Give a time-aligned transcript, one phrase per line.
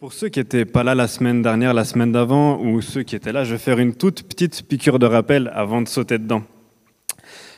[0.00, 3.16] Pour ceux qui n'étaient pas là la semaine dernière, la semaine d'avant, ou ceux qui
[3.16, 6.44] étaient là, je vais faire une toute petite piqûre de rappel avant de sauter dedans.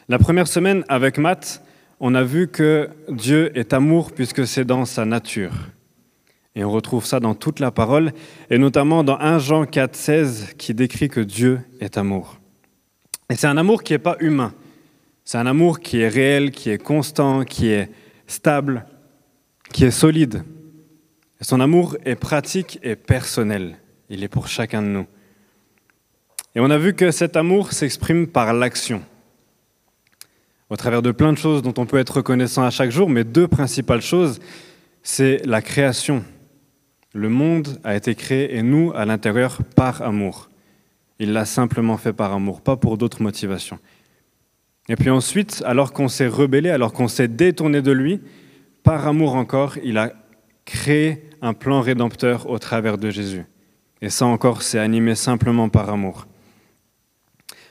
[0.08, 1.62] La première semaine, avec Matt,
[2.00, 5.52] on a vu que Dieu est amour puisque c'est dans sa nature.
[6.54, 8.12] Et on retrouve ça dans toute la parole,
[8.48, 12.40] et notamment dans 1 Jean 4, 16, qui décrit que Dieu est amour.
[13.28, 14.54] Et c'est un amour qui n'est pas humain.
[15.26, 17.90] C'est un amour qui est réel, qui est constant, qui est
[18.26, 18.86] stable,
[19.74, 20.42] qui est solide.
[21.42, 23.78] Son amour est pratique et personnel.
[24.10, 25.06] Il est pour chacun de nous.
[26.54, 29.02] Et on a vu que cet amour s'exprime par l'action,
[30.68, 33.24] au travers de plein de choses dont on peut être reconnaissant à chaque jour, mais
[33.24, 34.40] deux principales choses,
[35.02, 36.24] c'est la création.
[37.14, 40.50] Le monde a été créé et nous, à l'intérieur, par amour.
[41.18, 43.78] Il l'a simplement fait par amour, pas pour d'autres motivations.
[44.88, 48.20] Et puis ensuite, alors qu'on s'est rebellé, alors qu'on s'est détourné de lui,
[48.82, 50.12] par amour encore, il a
[50.70, 53.44] créé un plan rédempteur au travers de Jésus.
[54.00, 56.26] Et ça encore, c'est animé simplement par amour.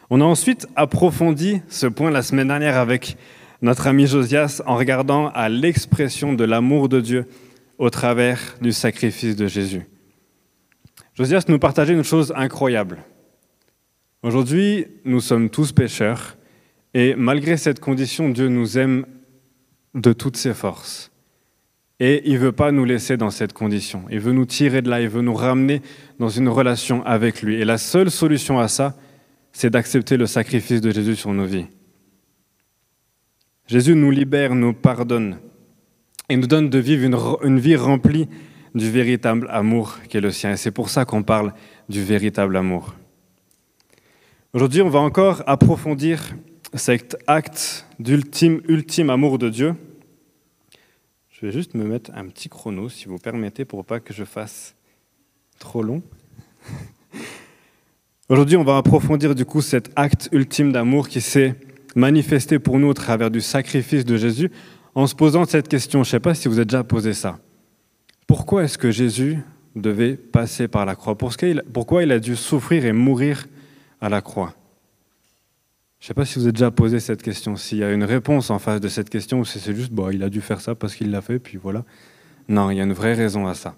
[0.10, 3.18] On a ensuite approfondi ce point la semaine dernière avec
[3.62, 7.26] notre ami Josias en regardant à l'expression de l'amour de Dieu
[7.78, 9.88] au travers du sacrifice de Jésus.
[11.16, 13.00] Josias nous partageait une chose incroyable.
[14.24, 16.38] Aujourd'hui, nous sommes tous pécheurs
[16.94, 19.06] et malgré cette condition, Dieu nous aime
[19.96, 21.09] de toutes ses forces.
[22.00, 24.06] Et il ne veut pas nous laisser dans cette condition.
[24.10, 25.82] Il veut nous tirer de là, il veut nous ramener
[26.18, 27.56] dans une relation avec lui.
[27.56, 28.96] Et la seule solution à ça,
[29.52, 31.66] c'est d'accepter le sacrifice de Jésus sur nos vies.
[33.68, 35.38] Jésus nous libère, nous pardonne
[36.30, 38.28] et nous donne de vivre une, vie remplie
[38.74, 40.54] du véritable amour qui est le sien.
[40.54, 41.54] Et c'est pour ça qu'on parle
[41.90, 42.96] du véritable amour.
[44.54, 46.36] Aujourd'hui, on va encore approfondir
[46.74, 49.76] cet acte d'ultime, ultime amour de Dieu
[51.40, 54.26] je vais juste me mettre un petit chrono, si vous permettez, pour pas que je
[54.26, 54.76] fasse
[55.58, 56.04] trop long.
[58.30, 61.56] Aujourd'hui, on va approfondir du coup cet acte ultime d'amour qui s'est
[61.96, 64.52] manifesté pour nous au travers du sacrifice de Jésus,
[64.96, 66.04] en se posant cette question.
[66.04, 67.40] Je ne sais pas si vous avez déjà posé ça.
[68.28, 69.38] Pourquoi est-ce que Jésus
[69.78, 71.18] devait passer par la croix?
[71.18, 73.48] Pourquoi il a dû souffrir et mourir
[74.02, 74.56] à la croix?
[76.00, 78.06] Je ne sais pas si vous avez déjà posé cette question, s'il y a une
[78.06, 80.62] réponse en face de cette question ou si c'est juste, bon, il a dû faire
[80.62, 81.84] ça parce qu'il l'a fait, puis voilà.
[82.48, 83.76] Non, il y a une vraie raison à ça.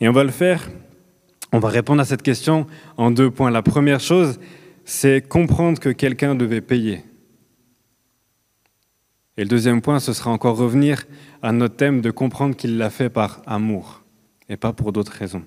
[0.00, 0.70] Et on va le faire,
[1.52, 3.50] on va répondre à cette question en deux points.
[3.50, 4.40] La première chose,
[4.86, 7.04] c'est comprendre que quelqu'un devait payer.
[9.36, 11.04] Et le deuxième point, ce sera encore revenir
[11.42, 14.02] à notre thème de comprendre qu'il l'a fait par amour
[14.48, 15.44] et pas pour d'autres raisons.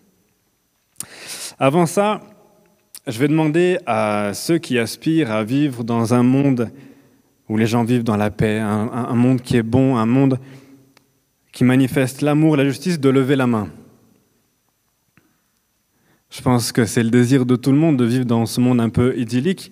[1.57, 2.21] Avant ça,
[3.07, 6.71] je vais demander à ceux qui aspirent à vivre dans un monde
[7.49, 10.39] où les gens vivent dans la paix, un, monde qui est bon, un monde
[11.51, 13.69] qui manifeste l'amour, la justice, de lever la main.
[16.29, 18.79] Je pense que c'est le désir de tout le monde de vivre dans ce monde
[18.79, 19.71] un peu idyllique.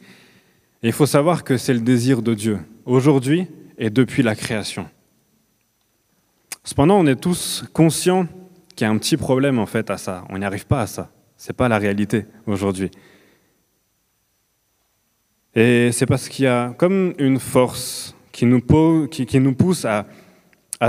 [0.84, 4.88] Et il faut savoir que c'est le désir de Dieu, aujourd'hui et depuis la création.
[6.63, 8.28] Cependant, on est tous conscients
[8.75, 10.25] qu'il y a un petit problème en fait à ça.
[10.30, 11.09] On n'y arrive pas à ça.
[11.38, 12.92] Ce n'est pas la réalité aujourd'hui.
[15.56, 20.06] Et c'est parce qu'il y a comme une force qui nous, pousse à,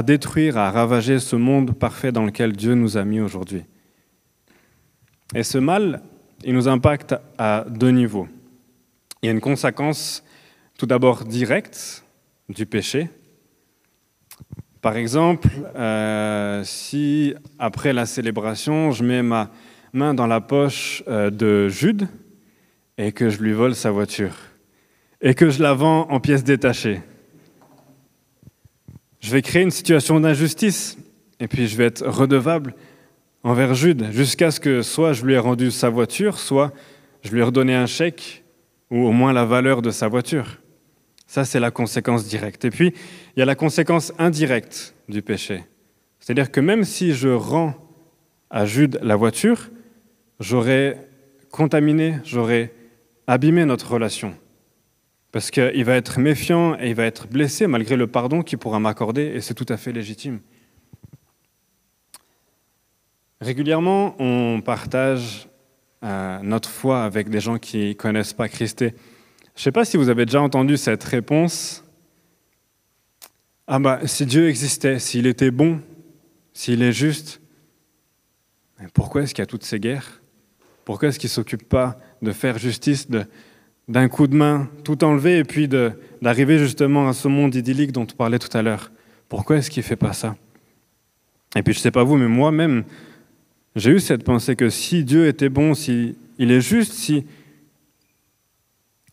[0.02, 3.64] détruire, à ravager ce monde parfait dans lequel Dieu nous a mis aujourd'hui.
[5.34, 6.02] Et ce mal,
[6.44, 8.28] il nous impacte à deux niveaux.
[9.22, 10.22] Il y a une conséquence
[10.78, 12.04] tout d'abord directe
[12.48, 13.10] du péché.
[14.80, 19.50] Par exemple, euh, si après la célébration, je mets ma
[19.92, 22.08] main dans la poche euh, de Jude
[22.98, 24.34] et que je lui vole sa voiture,
[25.22, 27.00] et que je la vends en pièces détachées.
[29.20, 30.98] Je vais créer une situation d'injustice
[31.38, 32.74] et puis je vais être redevable
[33.44, 36.72] envers Jude jusqu'à ce que soit je lui ai rendu sa voiture, soit
[37.22, 38.42] je lui ai redonné un chèque
[38.90, 40.58] ou au moins la valeur de sa voiture.
[41.26, 42.64] Ça, c'est la conséquence directe.
[42.64, 42.92] Et puis,
[43.36, 45.64] il y a la conséquence indirecte du péché.
[46.20, 47.74] C'est-à-dire que même si je rends
[48.50, 49.70] à Jude la voiture,
[50.40, 51.08] j'aurais
[51.50, 52.74] contaminé, j'aurais
[53.26, 54.34] abîmé notre relation.
[55.32, 58.78] Parce qu'il va être méfiant et il va être blessé malgré le pardon qu'il pourra
[58.78, 60.40] m'accorder, et c'est tout à fait légitime.
[63.40, 65.48] Régulièrement, on partage
[66.04, 68.80] euh, notre foi avec des gens qui ne connaissent pas Christ.
[68.80, 68.90] Je ne
[69.56, 71.82] sais pas si vous avez déjà entendu cette réponse.
[73.66, 75.80] Ah bah, si Dieu existait, s'il était bon,
[76.52, 77.40] s'il est juste,
[78.92, 80.20] pourquoi est-ce qu'il y a toutes ces guerres?
[80.84, 83.08] Pourquoi est-ce qu'il ne s'occupe pas de faire justice,
[83.88, 88.02] d'un coup de main, tout enlever, et puis d'arriver justement à ce monde idyllique dont
[88.02, 88.90] on parlait tout à l'heure.
[89.28, 90.36] Pourquoi est-ce qu'il ne fait pas ça?
[91.56, 92.84] Et puis je ne sais pas vous, mais moi-même,
[93.74, 97.24] J'ai eu cette pensée que si Dieu était bon, si il est juste, si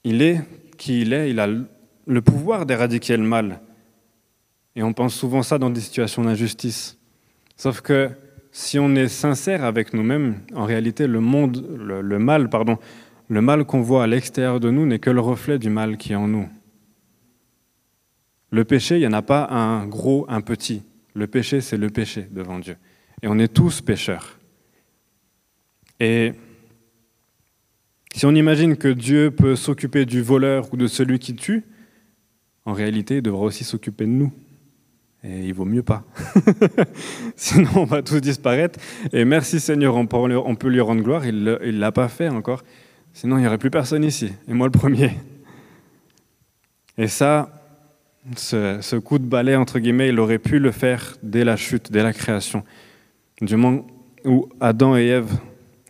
[0.04, 0.42] il est
[0.78, 3.62] qui il est, il a le pouvoir d'éradiquer le mal.
[4.76, 6.98] Et on pense souvent ça dans des situations d'injustice.
[7.58, 8.10] Sauf que
[8.52, 12.78] si on est sincère avec nous-mêmes, en réalité, le monde, le, mal, pardon,
[13.30, 16.14] le mal qu'on voit à l'extérieur de nous n'est que le reflet du mal qui
[16.14, 16.50] est en nous.
[18.52, 20.82] Le péché, il n'y en a pas un gros, un petit.
[21.14, 22.76] Le péché, c'est le péché devant Dieu.
[23.22, 24.40] Et on est tous pécheurs.
[26.00, 26.34] Et
[28.16, 31.64] si on imagine que Dieu peut s'occuper du voleur ou de celui qui tue,
[32.66, 34.34] en réalité, il devra aussi s'occuper de nous.
[35.24, 36.04] Et il vaut mieux pas.
[37.36, 38.80] Sinon, on va tous disparaître.
[39.14, 41.28] Et merci Seigneur, on peut lui rendre gloire.
[41.28, 42.64] Il ne l'a pas fait encore.
[43.14, 44.32] Sinon, il n'y aurait plus personne ici.
[44.48, 45.12] Et moi le premier.
[46.98, 47.50] Et ça,
[48.36, 52.04] ce, coup de balai, entre guillemets, il aurait pu le faire dès la chute, dès
[52.04, 52.64] la création.
[53.42, 53.88] Du moment
[54.26, 55.32] où Adam et Ève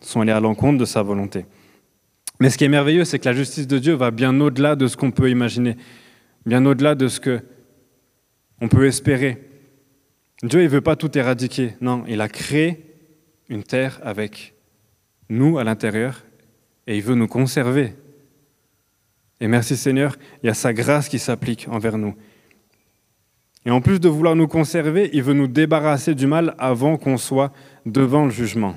[0.02, 1.46] sont allés à l'encontre de sa volonté.
[2.40, 4.88] Mais ce qui est merveilleux, c'est que la justice de Dieu va bien au-delà de
[4.88, 5.76] ce qu'on peut imaginer,
[6.46, 7.42] bien au-delà de ce que
[8.62, 9.50] on peut espérer.
[10.44, 11.76] Dieu, il ne veut pas tout éradiquer.
[11.82, 12.86] Non, il a créé
[13.50, 14.54] une terre avec
[15.30, 16.24] nous à l'intérieur
[16.90, 17.94] et il veut nous conserver.
[19.40, 22.16] Et merci Seigneur, il y a sa grâce qui s'applique envers nous.
[23.64, 27.18] Et en plus de vouloir nous conserver, il veut nous débarrasser du mal avant qu'on
[27.18, 27.54] soit
[27.86, 28.76] devant le jugement.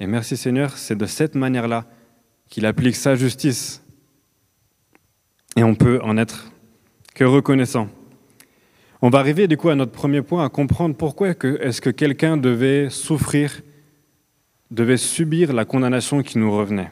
[0.00, 1.84] Et merci Seigneur, c'est de cette manière-là
[2.48, 3.84] qu'il applique sa justice.
[5.56, 6.52] Et on peut en être
[7.14, 7.88] que reconnaissant.
[9.02, 12.38] On va arriver du coup à notre premier point, à comprendre pourquoi est-ce que quelqu'un
[12.38, 13.60] devait souffrir,
[14.72, 16.90] devait subir la condamnation qui nous revenait.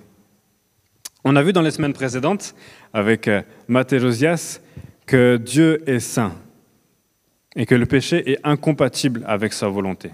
[1.24, 2.54] On a vu dans les semaines précédentes,
[2.92, 3.42] avec euh,
[3.90, 4.60] Josias,
[5.06, 6.34] que Dieu est saint
[7.56, 10.10] et que le péché est incompatible avec sa volonté.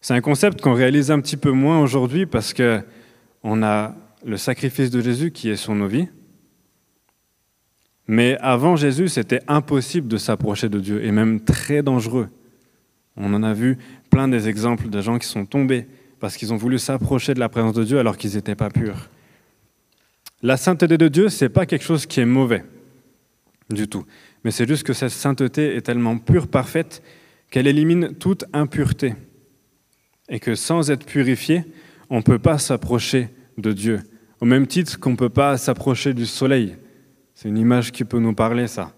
[0.00, 3.94] C'est un concept qu'on réalise un petit peu moins aujourd'hui parce qu'on a
[4.24, 6.08] le sacrifice de Jésus qui est sur nos vies,
[8.08, 12.28] mais avant Jésus, c'était impossible de s'approcher de Dieu, et même très dangereux.
[13.16, 13.78] On en a vu
[14.10, 15.86] plein des exemples de gens qui sont tombés
[16.20, 19.08] parce qu'ils ont voulu s'approcher de la présence de Dieu alors qu'ils n'étaient pas purs.
[20.42, 22.64] La sainteté de Dieu, ce n'est pas quelque chose qui est mauvais
[23.70, 24.04] du tout,
[24.44, 27.02] mais c'est juste que cette sainteté est tellement pure, parfaite,
[27.50, 29.14] qu'elle élimine toute impureté,
[30.28, 31.64] et que sans être purifié,
[32.10, 33.28] on ne peut pas s'approcher
[33.58, 34.02] de Dieu,
[34.40, 36.76] au même titre qu'on ne peut pas s'approcher du soleil.
[37.34, 38.94] C'est une image qui peut nous parler, ça.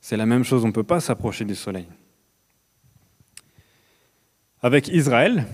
[0.00, 1.86] C'est la même chose, on ne peut pas s'approcher du soleil.
[4.62, 5.46] Avec Israël,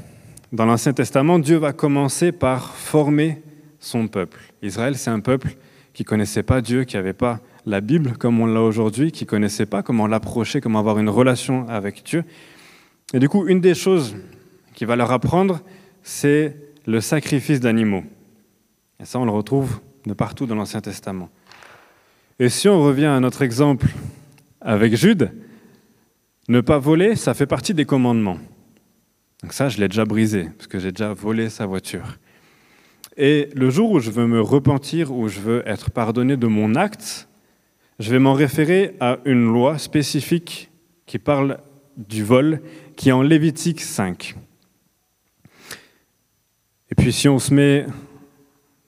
[0.53, 3.43] dans l'Ancien Testament, Dieu va commencer par former
[3.81, 4.41] son peuple.
[4.63, 5.57] Israël, c'est un peuple
[5.93, 9.25] qui ne connaissait pas Dieu, qui n'avait pas la Bible comme on l'a aujourd'hui, qui
[9.25, 12.25] ne connaissait pas comment l'approcher, comment avoir une relation avec Dieu.
[13.13, 14.17] Et du coup, une des choses
[14.75, 15.61] qu'il va leur apprendre,
[16.03, 16.57] c'est
[16.87, 18.05] le sacrifice d'animaux.
[19.01, 21.29] Et ça, on le retrouve de partout dans l'Ancien Testament.
[22.39, 23.87] Et si on revient à notre exemple
[24.61, 25.33] avec Jude,
[26.49, 28.39] ne pas voler, ça fait partie des commandements.
[29.43, 32.19] Donc ça, je l'ai déjà brisé, parce que j'ai déjà volé sa voiture.
[33.17, 36.75] Et le jour où je veux me repentir, où je veux être pardonné de mon
[36.75, 37.29] acte,
[37.99, 40.71] je vais m'en référer à une loi spécifique
[41.07, 41.59] qui parle
[41.97, 42.61] du vol,
[42.95, 44.35] qui est en Lévitique 5.
[46.91, 47.87] Et puis si on se met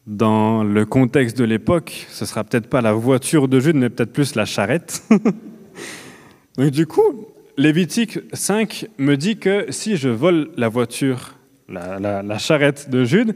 [0.07, 4.13] dans le contexte de l'époque, ce sera peut-être pas la voiture de Jude, mais peut-être
[4.13, 5.03] plus la charrette.
[6.57, 11.35] Donc du coup, Lévitique 5 me dit que si je vole la voiture,
[11.69, 13.35] la, charrette de Jude,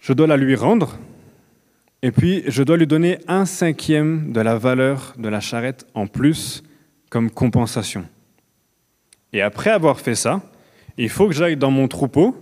[0.00, 0.96] je dois la lui rendre,
[2.02, 6.06] et puis je dois lui donner un cinquième de la valeur de la charrette en
[6.06, 6.62] plus
[7.10, 8.06] comme compensation.
[9.32, 10.40] Et après avoir fait ça,
[10.96, 12.36] il faut que j'aille dans mon troupeau,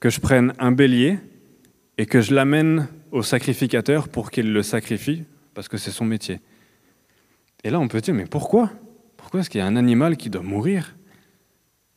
[0.00, 1.18] que je prenne un bélier,
[1.98, 6.40] et que je l'amène au sacrificateur pour qu'il le sacrifie, parce que c'est son métier.
[7.62, 8.70] Et là, on peut dire, mais pourquoi?
[9.28, 10.96] Pourquoi est-ce qu'il y a un animal qui doit mourir?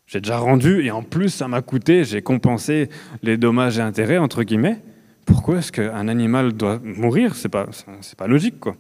[0.06, 2.90] J'ai déjà rendu, et en plus, ça m'a coûté, j'ai compensé
[3.24, 4.80] les dommages et intérêts, entre guillemets.
[5.26, 7.36] Pourquoi est-ce qu'un animal doit mourir?
[7.36, 7.68] C'est pas,
[8.02, 8.76] c'est pas logique, quoi.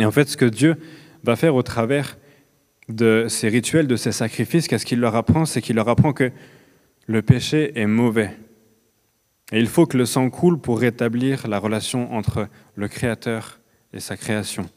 [0.00, 0.74] Et en fait, ce que Dieu
[1.22, 2.18] va faire au travers
[2.88, 5.44] de ces rituels, de ces sacrifices, qu'est-ce qu'il leur apprend?
[5.44, 6.32] C'est qu'il leur apprend que
[7.06, 8.36] le péché est mauvais,
[9.52, 13.60] et il faut que le sang coule pour rétablir la relation entre le Créateur
[13.92, 14.68] et sa création.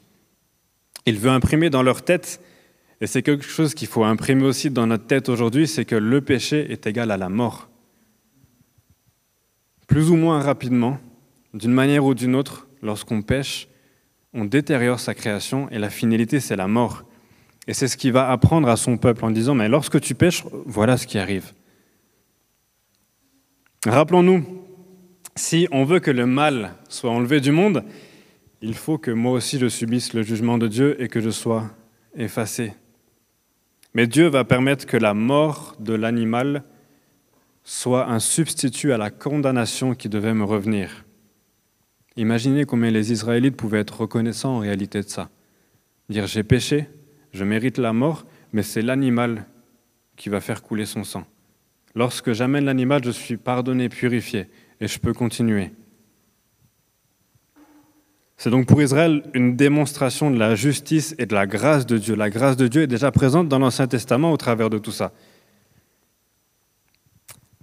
[1.08, 2.40] Il veut imprimer dans leur tête,
[3.00, 6.22] et c'est quelque chose qu'il faut imprimer aussi dans notre tête aujourd'hui, c'est que le
[6.22, 7.70] péché est égal à la mort.
[9.88, 11.00] Plus ou moins rapidement,
[11.54, 13.68] d'une manière ou d'une autre, lorsqu'on pêche,
[14.34, 17.04] on détériore sa création et la finalité, c'est la mort.
[17.68, 20.44] Et c'est ce qu'il va apprendre à son peuple en disant, mais lorsque tu pêches,
[20.66, 21.54] voilà ce qui arrive.
[23.86, 24.44] Rappelons-nous,
[25.36, 27.84] si on veut que le mal soit enlevé du monde,
[28.62, 31.70] il faut que moi aussi je subisse le jugement de Dieu et que je sois
[32.16, 32.74] effacé.
[33.98, 36.64] Mais Dieu va permettre que la mort de l'animal
[37.64, 41.04] soit un substitut à la condamnation qui devait me revenir.
[42.16, 45.32] Imaginez combien les Israélites pouvaient être reconnaissants en réalité de ça.
[46.10, 46.88] Dire j'ai péché,
[47.34, 49.48] je mérite la mort, mais c'est l'animal
[50.16, 51.26] qui va faire couler son sang.
[51.96, 54.46] Lorsque j'amène l'animal, je suis pardonné, purifié,
[54.80, 55.72] et je peux continuer.
[58.38, 62.16] C'est donc pour Israël une démonstration de la justice et de la grâce de Dieu.
[62.16, 65.12] La grâce de Dieu est déjà présente dans l'Ancien Testament au travers de tout ça.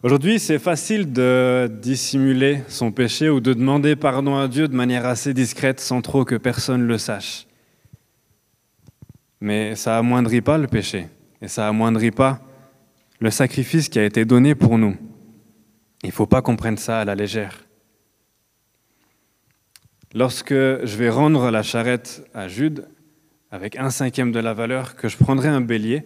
[0.03, 5.07] Aujourd'hui, c'est facile de dissimuler son péché ou de demander pardon à Dieu de manière
[5.07, 7.47] assez discrète sans trop que personne le sache.
[9.41, 11.07] Mais ça amoindrit pas le péché
[11.41, 12.41] et ça amoindrit pas
[13.21, 14.97] le sacrifice qui a été donné pour nous.
[16.03, 17.65] Il ne faut pas qu'on prenne ça à la légère.
[20.15, 22.87] Lorsque je vais rendre la charrette à Jude,
[23.51, 26.05] avec un cinquième de la valeur, que je prendrai un bélier,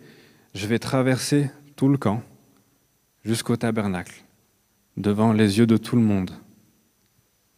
[0.55, 2.23] je vais traverser tout le camp
[3.23, 4.25] jusqu'au tabernacle,
[4.97, 6.31] devant les yeux de tout le monde.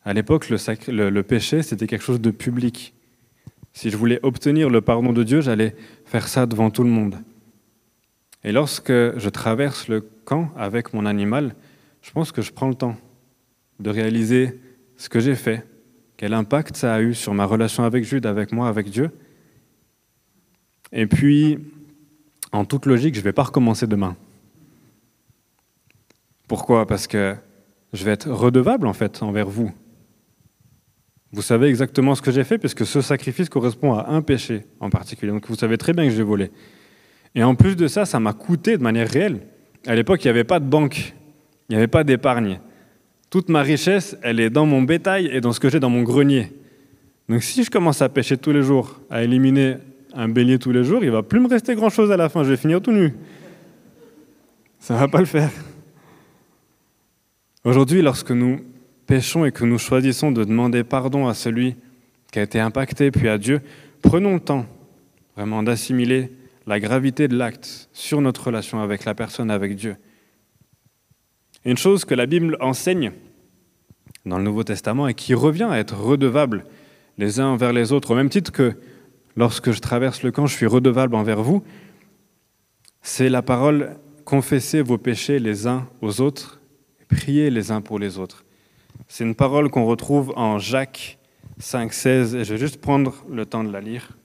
[0.04, 2.94] À l'époque, le, le, péché, c'était quelque chose de public.
[3.72, 7.14] Si je voulais obtenir le pardon de Dieu, j'allais faire ça devant tout le monde.
[8.42, 11.54] Et lorsque je traverse le camp avec mon animal,
[12.02, 12.96] je pense que je prends le temps
[13.78, 14.58] de réaliser
[14.96, 15.64] ce que j'ai fait,
[16.20, 19.10] quel impact ça a eu sur ma relation avec Jude, avec moi, avec Dieu?
[20.92, 21.58] Et puis,
[22.52, 24.14] en toute logique, je ne vais pas recommencer demain.
[26.46, 26.86] Pourquoi?
[26.86, 27.34] Parce que
[27.94, 29.72] je vais être redevable en fait envers vous.
[31.32, 34.90] Vous savez exactement ce que j'ai fait puisque ce sacrifice correspond à un péché en
[34.90, 35.32] particulier.
[35.32, 36.50] Donc vous savez très bien que j'ai volé.
[37.34, 39.46] Et en plus de ça, ça m'a coûté de manière réelle.
[39.86, 41.14] À l'époque, il n'y avait pas de banque,
[41.70, 42.60] il n'y avait pas d'épargne.
[43.30, 46.02] Toute ma richesse, elle est dans mon bétail et dans ce que j'ai dans mon
[46.02, 46.52] grenier.
[47.28, 49.76] Donc si je commence à pêcher tous les jours, à éliminer
[50.12, 52.50] un bélier tous les jours, il va plus me rester grand-chose à la fin, je
[52.50, 53.14] vais finir tout nu.
[54.80, 55.50] Ça va pas le faire.
[57.62, 58.60] Aujourd'hui, lorsque nous
[59.06, 61.76] péchons et que nous choisissons de demander pardon à celui
[62.32, 63.60] qui a été impacté, puis à Dieu,
[64.02, 64.66] prenons le temps
[65.36, 66.32] vraiment d'assimiler
[66.66, 69.96] la gravité de l'acte sur notre relation avec la personne, avec Dieu.
[71.64, 73.12] Une chose que la Bible enseigne
[74.24, 76.64] dans le Nouveau Testament et qui revient à être redevable
[77.18, 78.74] les uns envers les autres, au même titre que
[79.36, 81.62] lorsque je traverse le camp, je suis redevable envers vous,
[83.02, 86.60] c'est la parole confessez vos péchés les uns aux autres
[87.10, 88.44] prier les uns pour les autres.
[89.08, 91.18] C'est une parole qu'on retrouve en Jacques
[91.60, 94.16] 5,16 et je vais juste prendre le temps de la lire.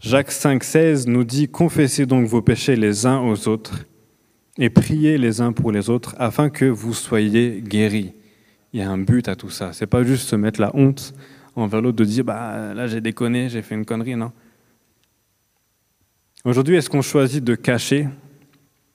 [0.00, 3.84] Jacques 5,16 nous dit Confessez donc vos péchés les uns aux autres
[4.58, 8.12] et priez les uns pour les autres afin que vous soyez guéris.
[8.72, 9.72] Il y a un but à tout ça.
[9.72, 11.14] C'est pas juste se mettre la honte
[11.54, 14.32] envers l'autre de dire bah là j'ai déconné, j'ai fait une connerie, non.
[16.44, 18.08] Aujourd'hui, est-ce qu'on choisit de cacher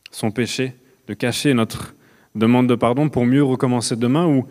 [0.09, 0.73] son péché,
[1.07, 1.95] de cacher notre
[2.35, 4.45] demande de pardon pour mieux recommencer demain Ou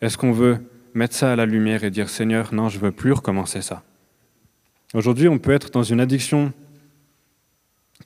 [0.00, 0.58] est-ce qu'on veut
[0.94, 3.82] mettre ça à la lumière et dire Seigneur, non, je veux plus recommencer ça
[4.94, 6.52] Aujourd'hui, on peut être dans une addiction,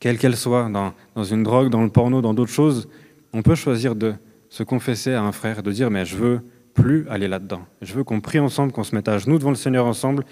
[0.00, 2.88] quelle qu'elle soit, dans, une drogue, dans le porno, dans d'autres choses.
[3.32, 4.14] On peut choisir de
[4.48, 6.40] se confesser à un frère, de dire Mais je veux
[6.74, 7.62] plus aller là-dedans.
[7.82, 10.24] Je veux qu'on prie ensemble, qu'on se mette à genoux devant le Seigneur ensemble,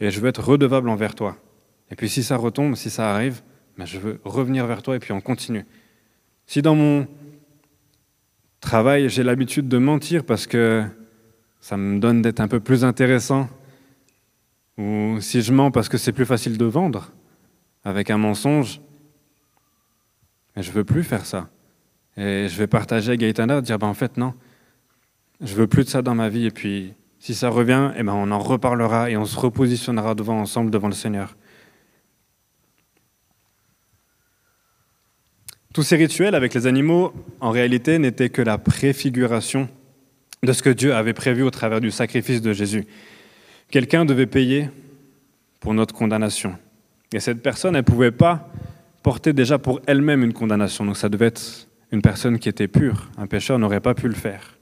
[0.00, 1.36] et je veux être redevable envers toi.
[1.90, 3.42] Et puis si ça retombe, si ça arrive,
[3.76, 5.66] mais ben, je veux revenir vers toi et puis on continue.
[6.46, 7.06] Si dans mon
[8.60, 10.84] travail, j'ai l'habitude de mentir parce que
[11.60, 13.48] ça me donne d'être un peu plus intéressant,
[14.78, 17.12] ou si je mens parce que c'est plus facile de vendre
[17.84, 18.80] avec un mensonge,
[20.56, 21.48] mais je veux plus faire ça.
[22.16, 24.34] Et je vais partager avec Gaëtana, dire ben en fait non,
[25.40, 26.46] je veux plus de ça dans ma vie.
[26.46, 30.40] Et puis si ça revient, eh ben on en reparlera et on se repositionnera devant
[30.40, 31.36] ensemble devant le Seigneur.
[35.72, 39.68] Tous ces rituels avec les animaux, en réalité, n'étaient que la préfiguration
[40.42, 42.86] de ce que Dieu avait prévu au travers du sacrifice de Jésus.
[43.70, 44.68] Quelqu'un devait payer
[45.60, 46.58] pour notre condamnation.
[47.12, 48.50] Et cette personne, elle ne pouvait pas
[49.02, 50.84] porter déjà pour elle-même une condamnation.
[50.84, 53.10] Donc ça devait être une personne qui était pure.
[53.18, 54.58] Un pécheur n'aurait pas pu le faire.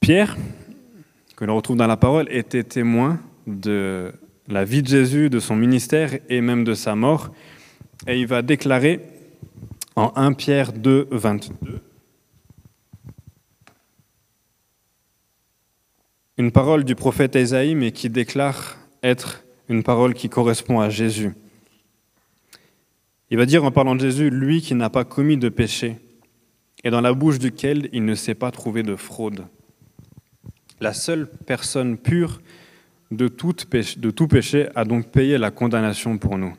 [0.00, 0.36] Pierre,
[1.36, 4.12] que l'on retrouve dans la parole, était témoin de
[4.48, 7.34] la vie de Jésus, de son ministère et même de sa mort.
[8.06, 9.00] Et il va déclarer
[9.96, 11.80] en 1 Pierre 2, 22.
[16.36, 21.32] Une parole du prophète Ésaïe, mais qui déclare être une parole qui correspond à Jésus.
[23.30, 25.98] Il va dire en parlant de Jésus, lui qui n'a pas commis de péché,
[26.84, 29.46] et dans la bouche duquel il ne s'est pas trouvé de fraude.
[30.80, 32.40] La seule personne pure
[33.10, 36.54] de, de tout péché a donc payé la condamnation pour nous.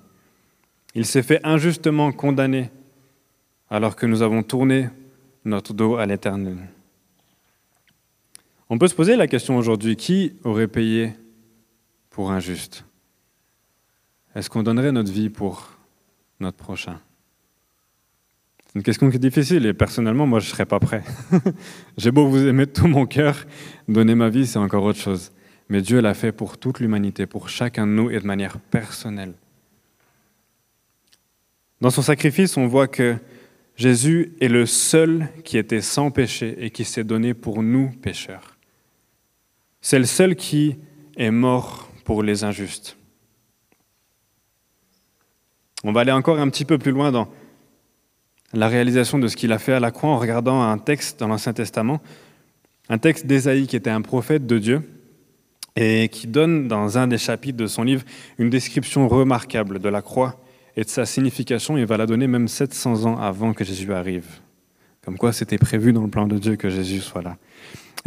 [0.96, 2.72] Il s'est fait injustement condamner
[3.70, 4.90] alors que nous avons tourné
[5.44, 6.58] notre dos à l'Éternel.
[8.70, 11.14] On peut se poser la question aujourd'hui, qui aurait payé
[12.10, 12.86] pour injuste
[14.34, 15.75] Est-ce qu'on donnerait notre vie pour
[16.40, 17.00] notre prochain
[18.68, 21.04] C'est une question qui est difficile et personnellement, moi, je ne serais pas prêt.
[21.98, 23.46] J'ai beau vous aimer de tout mon cœur,
[23.88, 25.32] donner ma vie, c'est encore autre chose.
[25.70, 29.34] Mais Dieu l'a fait pour toute l'humanité, pour chacun de nous et de manière personnelle.
[31.82, 33.18] Dans son sacrifice, on voit que
[33.76, 38.58] Jésus est le seul qui était sans péché et qui s'est donné pour nous pécheurs.
[39.82, 40.78] C'est le seul qui
[41.18, 42.98] est mort pour les injustes.
[45.88, 47.28] On va aller encore un petit peu plus loin dans
[48.54, 51.28] la réalisation de ce qu'il a fait à la croix en regardant un texte dans
[51.28, 52.02] l'Ancien Testament,
[52.90, 54.82] un texte d'Ésaïe qui était un prophète de Dieu
[55.76, 58.02] et qui donne dans un des chapitres de son livre
[58.40, 60.42] une description remarquable de la croix
[60.76, 61.78] et de sa signification.
[61.78, 64.26] Il va la donner même 700 ans avant que Jésus arrive.
[65.04, 67.38] Comme quoi c'était prévu dans le plan de Dieu que Jésus soit là.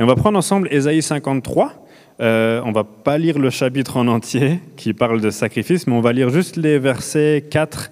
[0.00, 1.87] Et on va prendre ensemble Ésaïe 53.
[2.21, 6.01] Euh, on va pas lire le chapitre en entier qui parle de sacrifice, mais on
[6.01, 7.91] va lire juste les versets 4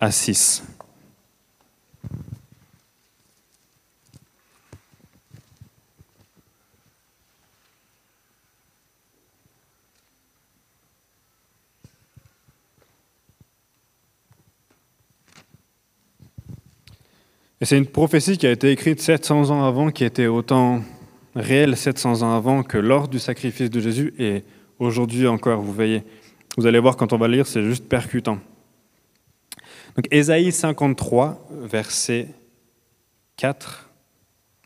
[0.00, 0.64] à 6.
[17.60, 20.82] Et c'est une prophétie qui a été écrite 700 ans avant, qui était autant
[21.36, 24.42] réelle 700 ans avant que lors du sacrifice de Jésus et
[24.78, 26.02] aujourd'hui encore, vous voyez.
[26.56, 28.38] Vous allez voir quand on va lire, c'est juste percutant.
[29.94, 32.28] Donc Ésaïe 53, versets
[33.36, 33.90] 4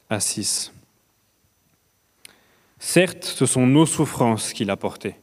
[0.08, 0.72] à 6.
[2.78, 5.16] Certes, ce sont nos souffrances qu'il a portées.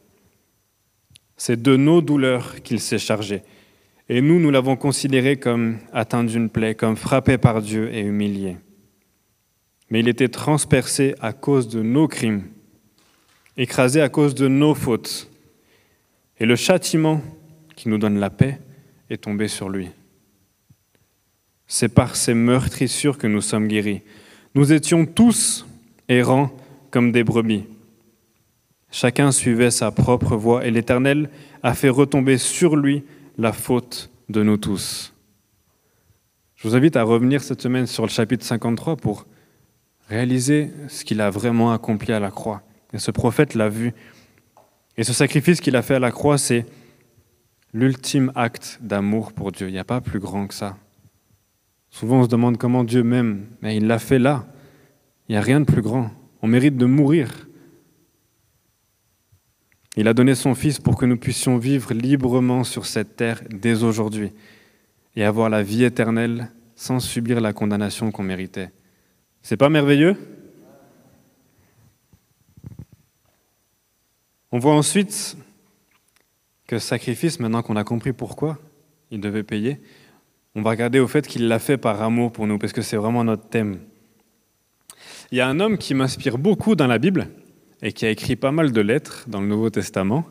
[1.36, 3.42] C'est de nos douleurs qu'il s'est chargé.
[4.08, 8.56] Et nous, nous l'avons considéré comme atteint d'une plaie, comme frappé par Dieu et humilié.
[9.90, 12.44] Mais il était transpercé à cause de nos crimes,
[13.56, 15.30] écrasé à cause de nos fautes.
[16.38, 17.22] Et le châtiment
[17.74, 18.60] qui nous donne la paix
[19.10, 19.88] est tombé sur lui.
[21.66, 24.02] C'est par ces meurtrissures que nous sommes guéris.
[24.54, 25.66] Nous étions tous
[26.08, 26.50] errants
[26.90, 27.64] comme des brebis.
[28.90, 31.28] Chacun suivait sa propre voie et l'Éternel
[31.62, 33.04] a fait retomber sur lui
[33.36, 35.12] la faute de nous tous.
[36.56, 39.26] Je vous invite à revenir cette semaine sur le chapitre 53 pour
[40.08, 42.62] réaliser ce qu'il a vraiment accompli à la croix.
[42.92, 43.92] Et ce prophète l'a vu.
[44.96, 46.66] Et ce sacrifice qu'il a fait à la croix, c'est
[47.72, 49.68] l'ultime acte d'amour pour Dieu.
[49.68, 50.76] Il n'y a pas plus grand que ça.
[51.90, 54.46] Souvent on se demande comment Dieu m'aime, mais il l'a fait là.
[55.28, 56.10] Il n'y a rien de plus grand.
[56.42, 57.48] On mérite de mourir.
[59.96, 63.82] Il a donné son Fils pour que nous puissions vivre librement sur cette terre dès
[63.82, 64.32] aujourd'hui
[65.16, 68.70] et avoir la vie éternelle sans subir la condamnation qu'on méritait.
[69.42, 70.16] C'est pas merveilleux?
[74.50, 75.36] On voit ensuite
[76.66, 78.58] que ce sacrifice, maintenant qu'on a compris pourquoi
[79.10, 79.80] il devait payer,
[80.54, 82.96] on va regarder au fait qu'il l'a fait par amour pour nous, parce que c'est
[82.96, 83.78] vraiment notre thème.
[85.30, 87.28] Il y a un homme qui m'inspire beaucoup dans la Bible,
[87.82, 90.24] et qui a écrit pas mal de lettres dans le Nouveau Testament,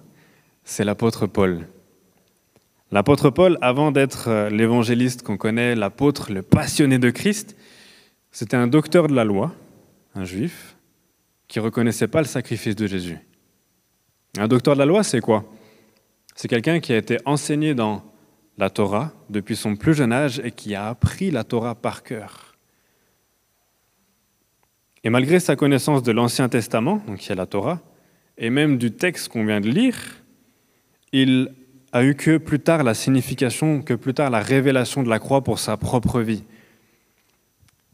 [0.64, 1.68] c'est l'apôtre Paul.
[2.92, 7.56] L'apôtre Paul, avant d'être euh, l'évangéliste qu'on connaît, l'apôtre, le passionné de Christ,
[8.40, 9.52] c'était un docteur de la loi,
[10.14, 10.78] un juif,
[11.48, 13.18] qui ne reconnaissait pas le sacrifice de Jésus.
[14.38, 15.44] Un docteur de la loi, c'est quoi?
[16.36, 18.04] C'est quelqu'un qui a été enseigné dans
[18.60, 22.54] la Torah depuis son plus jeune âge et qui a appris la Torah par cœur.
[25.04, 27.82] Et malgré sa connaissance de l'Ancien Testament, donc y a la Torah,
[28.38, 29.98] et même du texte qu'on vient de lire,
[31.12, 31.56] il
[31.92, 35.44] a eu que plus tard la signification, que plus tard la révélation de la croix
[35.44, 36.44] pour sa propre vie.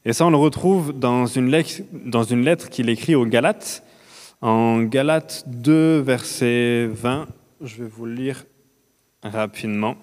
[0.06, 3.84] Et ça, on le retrouve dans une lettre, qu'il écrit aux Galates,
[4.42, 7.28] en Galates 2, verset 20.
[7.62, 8.44] Je vais vous le lire
[9.24, 9.96] rapidement.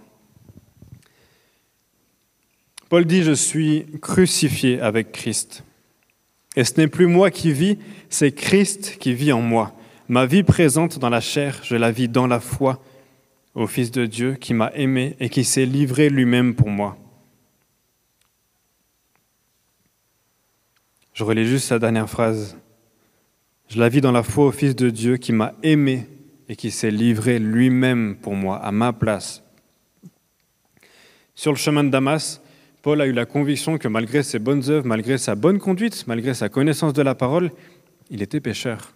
[2.89, 5.65] Paul dit, je suis crucifié avec Christ.
[6.57, 9.75] Et ce n'est plus moi qui vis, c'est Christ qui vit en moi.
[10.09, 12.83] Ma vie présente dans la chair, je la vis dans la foi
[13.55, 16.97] au Fils de Dieu qui m'a aimé et qui s'est livré lui-même pour moi.
[21.21, 22.57] Je relis juste sa dernière phrase.
[23.69, 26.07] Je la vis dans la foi au Fils de Dieu qui m'a aimé
[26.49, 29.43] et qui s'est livré lui-même pour moi, à ma place.
[31.35, 32.41] Sur le chemin de Damas,
[32.81, 36.33] Paul a eu la conviction que malgré ses bonnes œuvres, malgré sa bonne conduite, malgré
[36.33, 37.51] sa connaissance de la parole,
[38.09, 38.95] il était pécheur.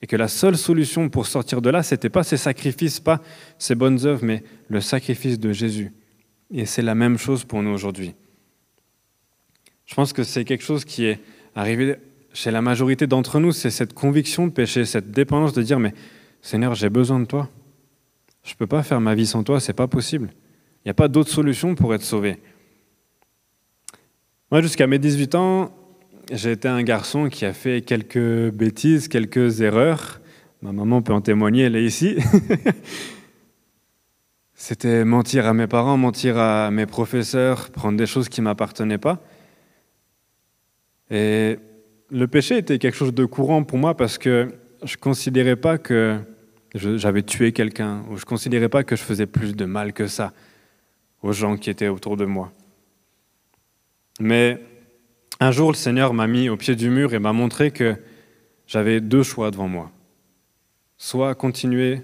[0.00, 3.20] Et que la seule solution pour sortir de là, ce n'était pas ses sacrifices, pas
[3.58, 5.92] ses bonnes œuvres, mais le sacrifice de Jésus.
[6.50, 8.14] Et c'est la même chose pour nous aujourd'hui.
[9.84, 11.20] Je pense que c'est quelque chose qui est
[11.56, 11.96] arrivé
[12.32, 15.94] chez la majorité d'entre nous, c'est cette conviction de péché, cette dépendance de dire, mais
[16.42, 17.48] Seigneur, j'ai besoin de toi.
[18.44, 20.28] Je ne peux pas faire ma vie sans toi, c'est pas possible.
[20.84, 22.38] Il n'y a pas d'autre solution pour être sauvé.
[24.52, 25.74] Moi, jusqu'à mes 18 ans,
[26.30, 30.20] j'ai été un garçon qui a fait quelques bêtises, quelques erreurs.
[30.62, 32.16] Ma maman peut en témoigner, elle est ici.
[34.54, 38.98] C'était mentir à mes parents, mentir à mes professeurs, prendre des choses qui ne m'appartenaient
[38.98, 39.20] pas.
[41.10, 41.58] Et
[42.10, 45.78] le péché était quelque chose de courant pour moi parce que je ne considérais pas
[45.78, 46.18] que
[46.74, 50.06] j'avais tué quelqu'un, ou je ne considérais pas que je faisais plus de mal que
[50.06, 50.32] ça
[51.22, 52.52] aux gens qui étaient autour de moi.
[54.20, 54.60] Mais
[55.40, 57.96] un jour, le Seigneur m'a mis au pied du mur et m'a montré que
[58.66, 59.90] j'avais deux choix devant moi.
[60.98, 62.00] Soit continuer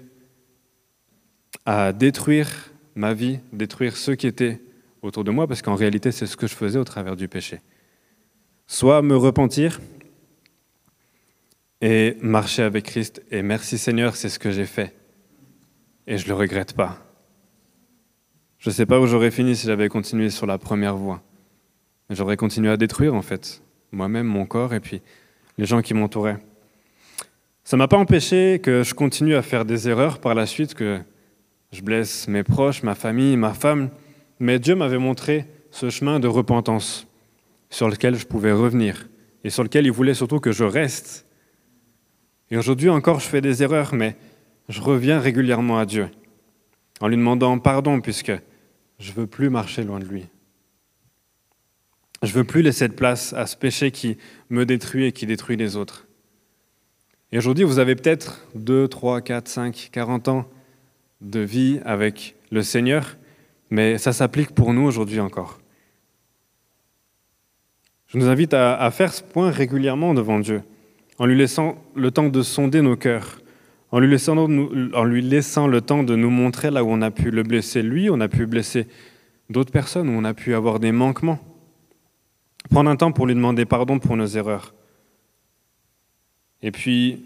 [1.65, 4.61] à détruire ma vie, détruire ceux qui étaient
[5.01, 7.59] autour de moi, parce qu'en réalité, c'est ce que je faisais au travers du péché.
[8.73, 9.79] Soit me repentir
[11.79, 13.21] et marcher avec Christ.
[13.29, 14.95] Et merci Seigneur, c'est ce que j'ai fait.
[16.07, 16.97] Et je ne le regrette pas.
[18.57, 21.21] Je ne sais pas où j'aurais fini si j'avais continué sur la première voie.
[22.09, 25.03] J'aurais continué à détruire, en fait, moi-même, mon corps, et puis
[25.59, 26.39] les gens qui m'entouraient.
[27.63, 30.73] Ça ne m'a pas empêché que je continue à faire des erreurs par la suite,
[30.73, 30.99] que
[31.71, 33.91] je blesse mes proches, ma famille, ma femme,
[34.39, 37.05] mais Dieu m'avait montré ce chemin de repentance
[37.73, 39.09] sur lequel je pouvais revenir
[39.43, 41.25] et sur lequel il voulait surtout que je reste.
[42.51, 44.15] Et aujourd'hui encore, je fais des erreurs, mais
[44.69, 46.07] je reviens régulièrement à Dieu
[47.01, 48.31] en lui demandant pardon puisque
[48.99, 50.27] je ne veux plus marcher loin de lui.
[52.21, 54.17] Je ne veux plus laisser de place à ce péché qui
[54.51, 56.07] me détruit et qui détruit les autres.
[57.31, 60.45] Et aujourd'hui, vous avez peut-être 2, 3, 4, 5, 40 ans
[61.21, 63.17] de vie avec le Seigneur,
[63.71, 65.62] mais ça s'applique pour nous aujourd'hui encore.
[68.13, 70.61] Je nous invite à, faire ce point régulièrement devant Dieu,
[71.17, 73.41] en lui laissant le temps de sonder nos cœurs,
[73.89, 77.09] en lui, laissant, en lui laissant le temps de nous montrer là où on a
[77.09, 78.87] pu le blesser lui, on a pu blesser
[79.49, 81.39] d'autres personnes, où on a pu avoir des manquements.
[82.69, 84.75] Prendre un temps pour lui demander pardon pour nos erreurs.
[86.61, 87.25] Et puis,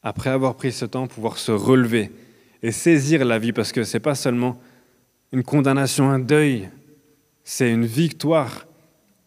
[0.00, 2.12] après avoir pris ce temps, pouvoir se relever
[2.62, 4.60] et saisir la vie, parce que ce n'est pas seulement
[5.32, 6.68] une condamnation, un deuil,
[7.42, 8.67] c'est une victoire.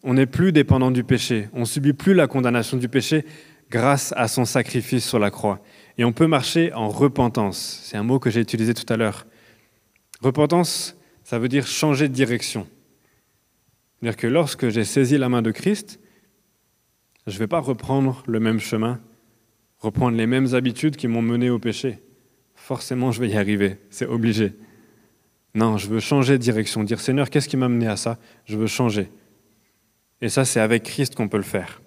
[0.02, 3.24] On n'est plus dépendant du péché, on subit plus la condamnation du péché
[3.70, 5.60] grâce à son sacrifice sur la croix.
[5.96, 7.80] Et on peut marcher en repentance.
[7.84, 9.26] C'est un mot que j'ai utilisé tout à l'heure.
[10.20, 12.66] Repentance, ça veut dire changer de direction.
[14.00, 16.00] C'est-à-dire que lorsque j'ai saisi la main de Christ,
[17.26, 19.00] je ne vais pas reprendre le même chemin,
[19.78, 22.00] reprendre les mêmes habitudes qui m'ont mené au péché.
[22.54, 24.54] Forcément, je vais y arriver, c'est obligé.
[25.54, 28.18] Non, je veux changer de direction, dire Seigneur, qu'est-ce qui m'a mené à ça?
[28.44, 29.10] Je veux changer.
[30.22, 31.82] Et ça, c'est avec Christ qu'on peut le faire.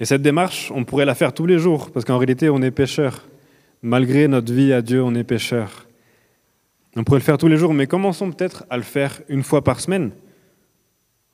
[0.00, 2.70] Et cette démarche, on pourrait la faire tous les jours, parce qu'en réalité, on est
[2.70, 3.24] pécheur.
[3.82, 5.86] Malgré notre vie à Dieu, on est pécheur.
[6.96, 9.62] On pourrait le faire tous les jours, mais commençons peut-être à le faire une fois
[9.62, 10.12] par semaine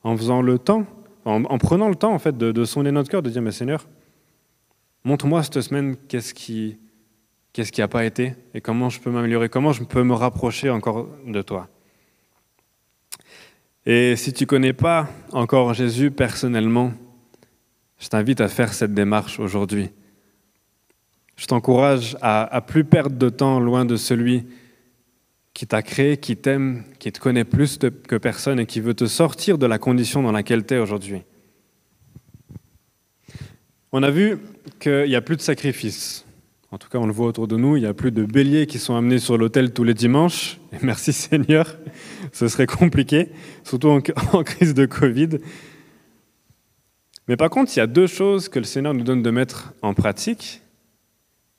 [0.03, 0.85] en faisant le temps,
[1.25, 3.87] en, prenant le temps en fait de, sonder notre cœur, de dire mais Seigneur,
[5.03, 6.79] montre-moi cette semaine qu'est-ce qui
[7.53, 10.69] qu'est-ce qui n'a pas été et comment je peux m'améliorer, comment je peux me rapprocher
[10.69, 11.67] encore de toi.
[13.85, 16.93] Et si tu connais pas encore Jésus personnellement,
[17.99, 19.89] je t'invite à faire cette démarche aujourd'hui.
[21.35, 24.45] Je t'encourage à, à plus perdre de temps loin de celui
[25.53, 29.05] qui t'a créé, qui t'aime, qui te connaît plus que personne et qui veut te
[29.05, 31.23] sortir de la condition dans laquelle tu es aujourd'hui.
[33.91, 34.37] On a vu
[34.79, 36.25] qu'il n'y a plus de sacrifices.
[36.73, 38.65] En tout cas, on le voit autour de nous, il n'y a plus de béliers
[38.65, 40.57] qui sont amenés sur l'autel tous les dimanches.
[40.71, 41.77] Et merci Seigneur,
[42.31, 43.29] ce serait compliqué,
[43.63, 43.99] surtout en,
[44.33, 45.39] en crise de Covid.
[47.27, 49.73] Mais par contre, il y a deux choses que le Seigneur nous donne de mettre
[49.81, 50.61] en pratique,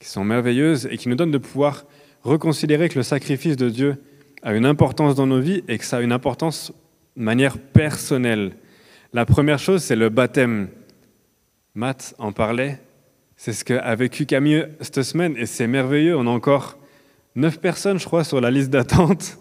[0.01, 1.85] qui sont merveilleuses et qui nous donnent de pouvoir
[2.23, 4.03] reconsidérer que le sacrifice de Dieu
[4.43, 6.73] a une importance dans nos vies et que ça a une importance
[7.17, 8.57] de manière personnelle.
[9.13, 10.69] La première chose, c'est le baptême.
[11.75, 12.81] Matt en parlait.
[13.45, 16.17] C'est ce qu'a vécu Camille cette semaine et c'est merveilleux.
[16.17, 16.79] On a encore
[17.35, 19.37] neuf personnes, je crois, sur la liste d'attente.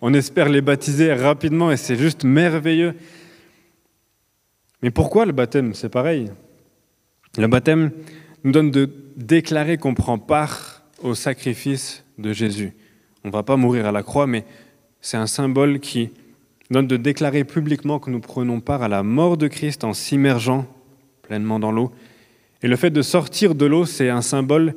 [0.00, 2.96] On espère les baptiser rapidement et c'est juste merveilleux.
[4.82, 5.74] Mais pourquoi le baptême?
[5.74, 6.32] C'est pareil.
[7.38, 7.92] Le baptême
[8.42, 12.72] nous donne de déclarer qu'on prend part au sacrifice de Jésus.
[13.22, 14.44] On ne va pas mourir à la croix, mais
[15.00, 16.10] c'est un symbole qui
[16.68, 20.66] donne de déclarer publiquement que nous prenons part à la mort de Christ en s'immergeant
[21.22, 21.92] pleinement dans l'eau.
[22.64, 24.74] Et le fait de sortir de l'eau, c'est un symbole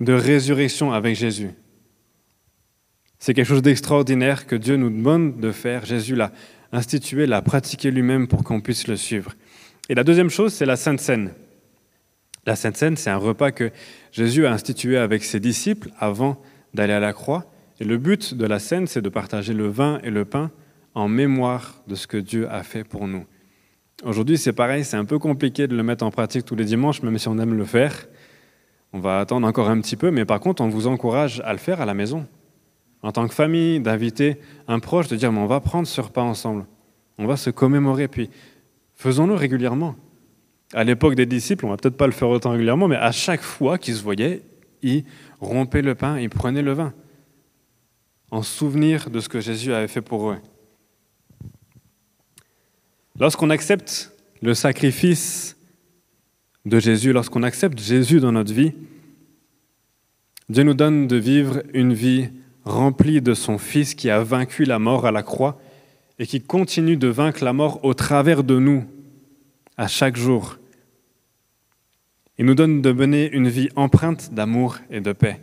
[0.00, 1.50] de résurrection avec Jésus.
[3.20, 5.86] C'est quelque chose d'extraordinaire que Dieu nous demande de faire.
[5.86, 6.32] Jésus l'a
[6.72, 9.34] institué, l'a pratiqué lui-même pour qu'on puisse le suivre.
[9.88, 11.30] Et la deuxième chose, c'est la Sainte Seine.
[12.44, 13.70] La Sainte Seine, c'est un repas que
[14.10, 16.42] Jésus a institué avec ses disciples avant
[16.74, 17.52] d'aller à la croix.
[17.78, 20.50] Et le but de la Seine, c'est de partager le vin et le pain
[20.96, 23.26] en mémoire de ce que Dieu a fait pour nous.
[24.04, 27.02] Aujourd'hui, c'est pareil, c'est un peu compliqué de le mettre en pratique tous les dimanches,
[27.02, 28.06] même si on aime le faire.
[28.92, 31.58] On va attendre encore un petit peu, mais par contre, on vous encourage à le
[31.58, 32.26] faire à la maison.
[33.02, 36.22] En tant que famille, d'inviter un proche, de dire, mais on va prendre ce repas
[36.22, 36.66] ensemble.
[37.16, 38.28] On va se commémorer, puis
[38.96, 39.96] faisons-le régulièrement.
[40.74, 43.42] À l'époque des disciples, on va peut-être pas le faire autant régulièrement, mais à chaque
[43.42, 44.42] fois qu'ils se voyaient,
[44.82, 45.04] ils
[45.40, 46.92] rompaient le pain, ils prenaient le vin,
[48.30, 50.38] en souvenir de ce que Jésus avait fait pour eux.
[53.18, 55.56] Lorsqu'on accepte le sacrifice
[56.66, 58.72] de Jésus, lorsqu'on accepte Jésus dans notre vie,
[60.50, 62.28] Dieu nous donne de vivre une vie
[62.66, 65.58] remplie de son Fils qui a vaincu la mort à la croix
[66.18, 68.84] et qui continue de vaincre la mort au travers de nous
[69.78, 70.58] à chaque jour.
[72.38, 75.40] Il nous donne de mener une vie empreinte d'amour et de paix.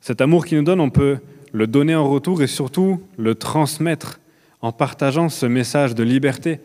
[0.00, 1.18] Cet amour qu'il nous donne, on peut
[1.52, 4.20] le donner en retour et surtout le transmettre
[4.62, 6.60] en partageant ce message de liberté,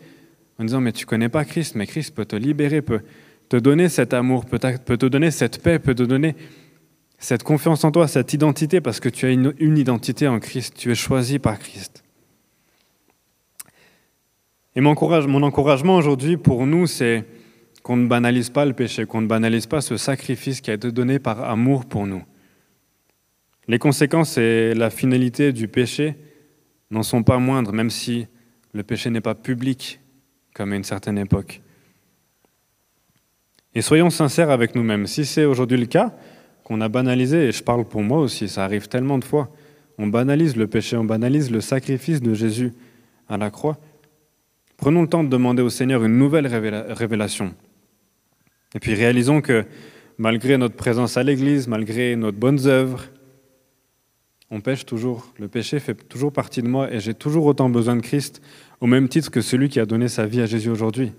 [0.58, 3.00] en disant mais tu connais pas Christ, mais Christ peut te libérer, peut
[3.48, 6.34] te donner cet amour, peut, te donner cette paix, peut te donner
[7.18, 10.90] cette confiance en toi, cette identité, parce que tu as une, identité en Christ, tu
[10.90, 12.02] es choisi par Christ.
[14.74, 17.24] Et mon encouragement aujourd'hui pour nous, c'est
[17.82, 20.90] qu'on ne banalise pas le péché, qu'on ne banalise pas ce sacrifice qui a été
[20.90, 22.22] donné par amour pour nous.
[23.68, 26.16] Les conséquences et la finalité du péché
[26.90, 28.26] n'en sont pas moindres, même si
[28.72, 30.00] le péché n'est pas public,
[30.56, 31.60] comme à une certaine époque.
[33.74, 35.06] Et soyons sincères avec nous-mêmes.
[35.06, 36.14] Si c'est aujourd'hui le cas,
[36.64, 39.50] qu'on a banalisé, et je parle pour moi aussi, ça arrive tellement de fois,
[39.98, 42.72] on banalise le péché, on banalise le sacrifice de Jésus
[43.28, 43.76] à la croix.
[44.78, 47.54] Prenons le temps de demander au Seigneur une nouvelle révélation.
[48.74, 49.66] Et puis réalisons que
[50.16, 53.04] malgré notre présence à l'Église, malgré notre bonnes œuvres,
[54.50, 55.32] on pêche toujours.
[55.38, 58.42] Le péché fait toujours partie de moi et j'ai toujours autant besoin de Christ
[58.80, 61.12] au même titre que celui qui a donné sa vie à Jésus aujourd'hui.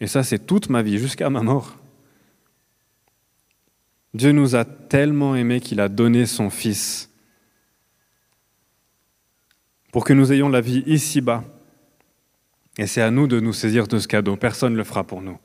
[0.00, 1.76] Et ça, c'est toute ma vie, jusqu'à ma mort.
[4.14, 7.08] Dieu nous a tellement aimés qu'il a donné son Fils
[9.92, 11.44] pour que nous ayons la vie ici-bas.
[12.78, 14.36] Et c'est à nous de nous saisir de ce cadeau.
[14.36, 15.38] Personne ne le fera pour nous.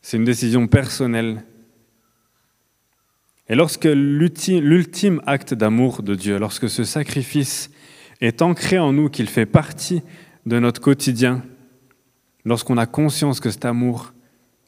[0.00, 1.44] C'est une décision personnelle.
[3.50, 7.72] Et lorsque l'ultime acte d'amour de Dieu, lorsque ce sacrifice
[8.20, 10.02] est ancré en nous, qu'il fait partie
[10.46, 11.42] de notre quotidien,
[12.44, 14.12] lorsqu'on a conscience que cet amour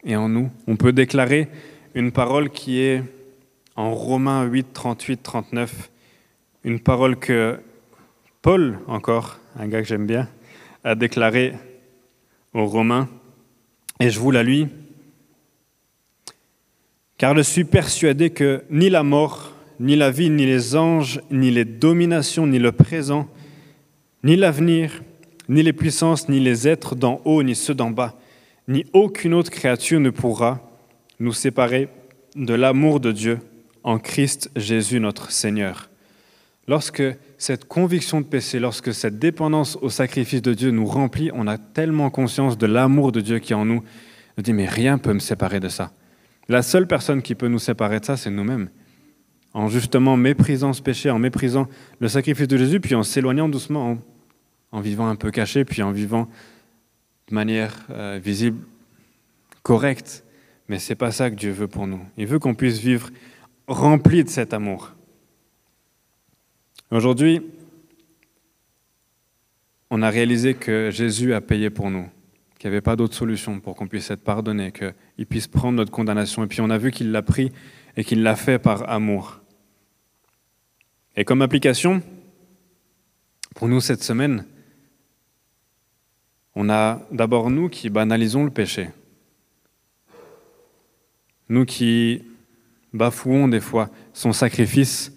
[0.05, 1.49] est en nous, on peut déclarer
[1.95, 3.05] une parole qui est
[3.77, 5.90] en Romains 8, 38, 39,
[6.64, 7.61] une parole que
[8.42, 10.29] Paul, encore, un gars que j'aime bien,
[10.83, 11.55] a déclaré
[12.53, 13.09] aux Romains,
[14.01, 14.66] et je vous la lis.
[17.23, 21.53] Car je suis persuadé que ni la mort, ni la vie, ni les anges, ni
[21.53, 23.29] les dominations, ni le présent,
[24.25, 25.05] ni l'avenir,
[25.49, 28.19] ni les puissances, ni les êtres d'en haut, ni ceux d'en bas,
[28.67, 30.69] ni aucune autre créature ne pourra
[31.21, 31.89] nous séparer
[32.35, 33.39] de l'amour de Dieu
[33.85, 35.91] en Christ Jésus notre Seigneur.
[36.67, 37.05] Lorsque
[37.39, 41.57] cette conviction de péché, lorsque cette dépendance au sacrifice de Dieu nous remplit, on a
[41.57, 43.85] tellement conscience de l'amour de Dieu qui est en nous,
[44.37, 45.93] on dit mais rien ne peut me séparer de ça.
[46.53, 48.69] La seule personne qui peut nous séparer de ça, c'est nous-mêmes.
[49.55, 51.67] En justement méprisant ce péché, en méprisant
[51.99, 53.97] le sacrifice de Jésus, puis en s'éloignant doucement,
[54.71, 56.29] en vivant un peu caché, puis en vivant
[57.31, 58.59] de manière euh, visible,
[59.62, 60.25] correcte.
[60.69, 62.03] Mais ce n'est pas ça que Dieu veut pour nous.
[62.19, 63.09] Il veut qu'on puisse vivre
[63.67, 64.93] rempli de cet amour.
[66.91, 67.41] Aujourd'hui,
[69.88, 72.11] on a réalisé que Jésus a payé pour nous,
[72.62, 75.90] qu'il n'y avait pas d'autre solution pour qu'on puisse être pardonné, qu'il puisse prendre notre
[75.90, 76.44] condamnation.
[76.44, 77.51] Et puis on a vu qu'il l'a pris
[77.96, 79.40] et qu'il l'a fait par amour.
[81.16, 82.01] Et comme application,
[83.57, 84.44] pour nous cette semaine,
[86.55, 88.90] on a d'abord nous qui banalisons le péché.
[91.48, 92.22] Nous qui
[92.92, 95.12] bafouons des fois son sacrifice,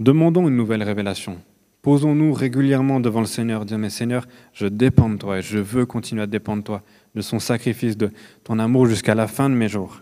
[0.00, 1.40] demandons une nouvelle révélation.
[1.84, 5.84] Posons-nous régulièrement devant le Seigneur, disons, mais Seigneur, je dépends de toi et je veux
[5.84, 6.82] continuer à dépendre de toi,
[7.14, 8.10] de son sacrifice, de
[8.42, 10.00] ton amour jusqu'à la fin de mes jours.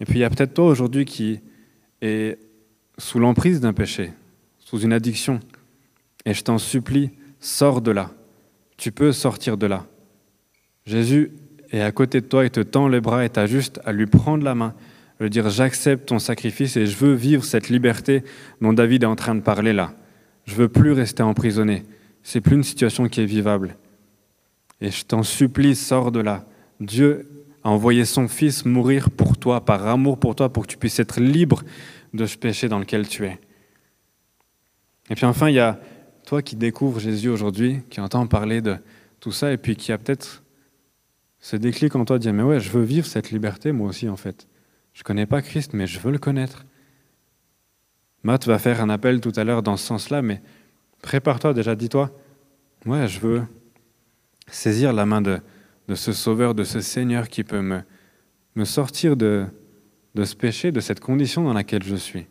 [0.00, 1.40] Et puis il y a peut-être toi aujourd'hui qui
[2.02, 2.38] est
[2.98, 4.12] sous l'emprise d'un péché,
[4.58, 5.40] sous une addiction.
[6.26, 7.08] Et je t'en supplie,
[7.40, 8.10] sors de là.
[8.76, 9.86] Tu peux sortir de là.
[10.84, 11.32] Jésus
[11.70, 13.92] est à côté de toi, il te tend les bras et tu as juste à
[13.92, 14.74] lui prendre la main,
[15.20, 18.24] lui dire j'accepte ton sacrifice et je veux vivre cette liberté
[18.60, 19.94] dont David est en train de parler là.
[20.44, 21.84] Je veux plus rester emprisonné.
[22.22, 23.76] C'est plus une situation qui est vivable.
[24.80, 26.44] Et je t'en supplie, sors de là.
[26.80, 27.28] Dieu
[27.62, 30.98] a envoyé son Fils mourir pour toi, par amour pour toi, pour que tu puisses
[30.98, 31.62] être libre
[32.12, 33.38] de ce péché dans lequel tu es.
[35.10, 35.80] Et puis enfin, il y a
[36.26, 38.76] toi qui découvres Jésus aujourd'hui, qui entend parler de
[39.20, 40.42] tout ça, et puis qui a peut-être
[41.40, 44.08] ce déclic en toi de dire, mais ouais, je veux vivre cette liberté moi aussi
[44.08, 44.48] en fait.
[44.94, 46.64] Je ne connais pas Christ, mais je veux le connaître.
[48.24, 50.40] Matt va faire un appel tout à l'heure dans ce sens-là, mais
[51.02, 52.10] prépare-toi déjà, dis-toi,
[52.86, 53.42] ouais, je veux
[54.48, 55.38] saisir la main de,
[55.88, 57.82] de ce Sauveur, de ce Seigneur qui peut me,
[58.56, 59.46] me sortir de,
[60.14, 62.26] de ce péché, de cette condition dans laquelle je suis.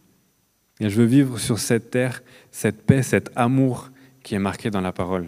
[0.79, 3.91] Et je veux vivre sur cette terre cette paix, cet amour
[4.23, 5.27] qui est marqué dans la parole.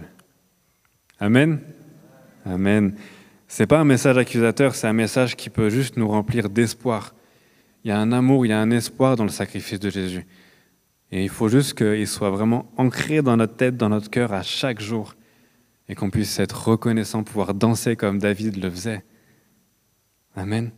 [1.19, 1.59] Amen.
[2.45, 2.95] Amen.
[3.47, 7.13] C'est pas un message accusateur, c'est un message qui peut juste nous remplir d'espoir.
[7.83, 10.25] Il y a un amour, il y a un espoir dans le sacrifice de Jésus.
[11.11, 14.43] Et il faut juste qu'il soit vraiment ancré dans notre tête, dans notre cœur à
[14.43, 15.15] chaque jour,
[15.87, 19.03] et qu'on puisse être reconnaissant, pouvoir danser comme David le faisait.
[20.35, 20.71] Amen.